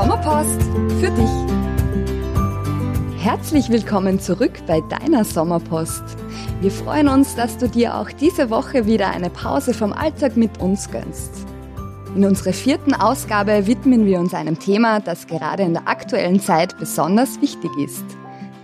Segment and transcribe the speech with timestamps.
[0.00, 0.62] Sommerpost
[0.98, 1.30] für dich.
[3.22, 6.02] Herzlich willkommen zurück bei deiner Sommerpost.
[6.62, 10.58] Wir freuen uns, dass du dir auch diese Woche wieder eine Pause vom Alltag mit
[10.58, 11.44] uns gönnst.
[12.16, 16.78] In unserer vierten Ausgabe widmen wir uns einem Thema, das gerade in der aktuellen Zeit
[16.78, 18.06] besonders wichtig ist,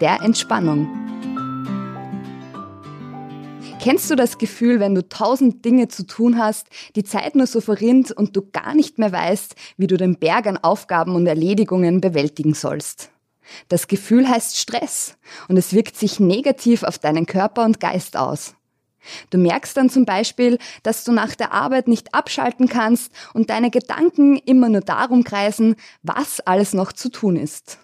[0.00, 1.05] der Entspannung.
[3.86, 6.66] Kennst du das Gefühl, wenn du tausend Dinge zu tun hast,
[6.96, 10.48] die Zeit nur so verrinnt und du gar nicht mehr weißt, wie du den Berg
[10.48, 13.12] an Aufgaben und Erledigungen bewältigen sollst?
[13.68, 18.56] Das Gefühl heißt Stress und es wirkt sich negativ auf deinen Körper und Geist aus.
[19.30, 23.70] Du merkst dann zum Beispiel, dass du nach der Arbeit nicht abschalten kannst und deine
[23.70, 27.78] Gedanken immer nur darum kreisen, was alles noch zu tun ist.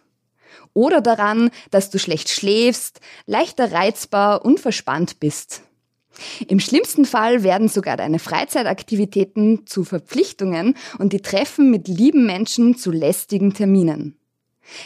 [0.75, 5.63] Oder daran, dass du schlecht schläfst, leichter reizbar und verspannt bist.
[6.47, 12.77] Im schlimmsten Fall werden sogar deine Freizeitaktivitäten zu Verpflichtungen und die Treffen mit lieben Menschen
[12.77, 14.17] zu lästigen Terminen.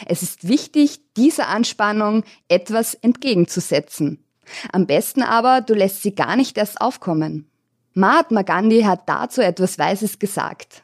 [0.05, 4.23] Es ist wichtig, dieser Anspannung etwas entgegenzusetzen.
[4.71, 7.49] Am besten aber, du lässt sie gar nicht erst aufkommen.
[7.93, 10.83] Mahatma Gandhi hat dazu etwas Weises gesagt.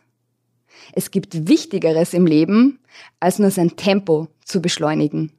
[0.93, 2.79] Es gibt Wichtigeres im Leben,
[3.19, 5.31] als nur sein Tempo zu beschleunigen.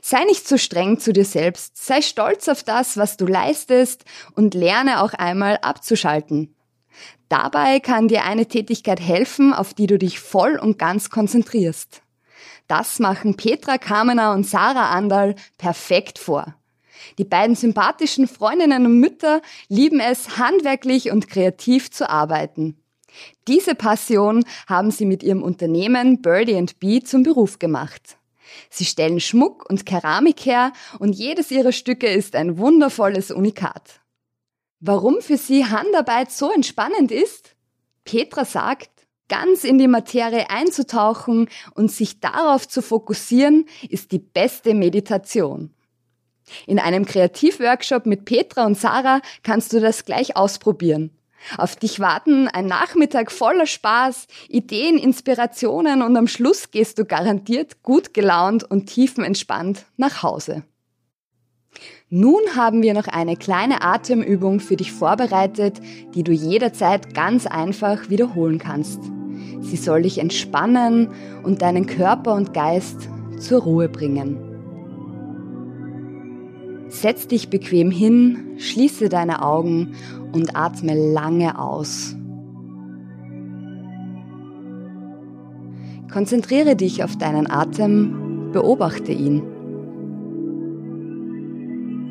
[0.00, 4.54] Sei nicht zu streng zu dir selbst, sei stolz auf das, was du leistest und
[4.54, 6.54] lerne auch einmal abzuschalten.
[7.28, 12.02] Dabei kann dir eine Tätigkeit helfen, auf die du dich voll und ganz konzentrierst.
[12.68, 16.54] Das machen Petra Kamener und Sarah Andal perfekt vor.
[17.18, 22.76] Die beiden sympathischen Freundinnen und Mütter lieben es, handwerklich und kreativ zu arbeiten.
[23.48, 28.16] Diese Passion haben sie mit ihrem Unternehmen Birdie Bee zum Beruf gemacht.
[28.70, 34.00] Sie stellen Schmuck und Keramik her und jedes ihrer Stücke ist ein wundervolles Unikat.
[34.80, 37.54] Warum für sie Handarbeit so entspannend ist?
[38.04, 38.90] Petra sagt,
[39.28, 45.72] ganz in die Materie einzutauchen und sich darauf zu fokussieren, ist die beste Meditation.
[46.66, 51.16] In einem Kreativworkshop mit Petra und Sarah kannst du das gleich ausprobieren.
[51.56, 57.82] Auf dich warten ein Nachmittag voller Spaß, Ideen, Inspirationen und am Schluss gehst du garantiert
[57.82, 60.64] gut gelaunt und tiefenentspannt nach Hause.
[62.10, 65.80] Nun haben wir noch eine kleine Atemübung für dich vorbereitet,
[66.14, 69.00] die du jederzeit ganz einfach wiederholen kannst.
[69.60, 71.08] Sie soll dich entspannen
[71.42, 74.51] und deinen Körper und Geist zur Ruhe bringen.
[77.02, 79.96] Setz dich bequem hin, schließe deine Augen
[80.32, 82.14] und atme lange aus.
[86.12, 89.42] Konzentriere dich auf deinen Atem, beobachte ihn.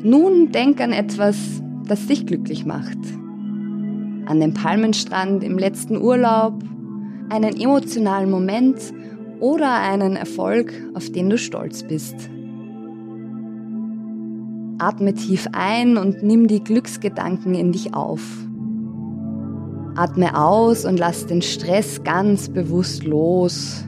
[0.02, 2.98] Nun denk an etwas, das dich glücklich macht.
[4.26, 6.62] An den Palmenstrand im letzten Urlaub,
[7.30, 8.76] einen emotionalen Moment
[9.40, 12.28] oder einen Erfolg, auf den du stolz bist.
[14.82, 18.20] Atme tief ein und nimm die Glücksgedanken in dich auf.
[19.94, 23.84] Atme aus und lass den Stress ganz bewusst los.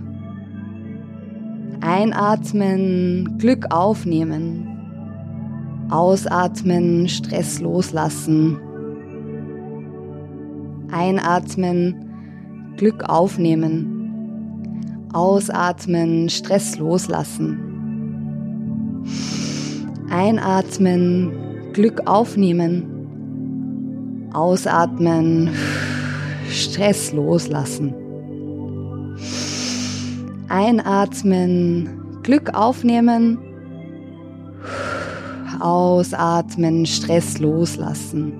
[1.81, 4.69] Einatmen, Glück aufnehmen.
[5.91, 8.61] Ausatmen, Stress loslassen.
[10.93, 15.09] Einatmen, Glück aufnehmen.
[15.13, 17.65] Ausatmen, Stress loslassen.
[20.15, 21.33] Einatmen,
[21.73, 24.29] Glück aufnehmen.
[24.33, 25.51] Ausatmen,
[26.49, 27.93] Stress loslassen.
[30.49, 33.39] Einatmen, Glück aufnehmen.
[35.59, 38.35] Ausatmen, Stress loslassen.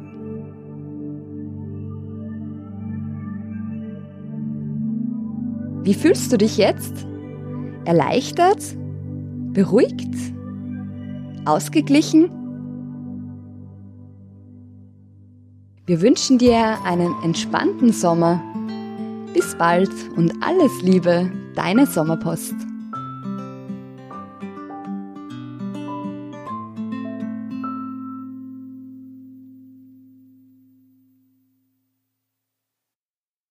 [5.83, 7.05] Wie fühlst du dich jetzt?
[7.85, 8.63] Erleichtert?
[9.53, 10.15] Beruhigt?
[11.47, 12.31] Ausgeglichen?
[15.87, 18.43] Wir wünschen dir einen entspannten Sommer.
[19.35, 22.55] Bis bald und alles Liebe, deine Sommerpost.